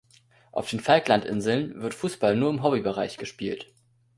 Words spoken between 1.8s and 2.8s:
Fußball nur im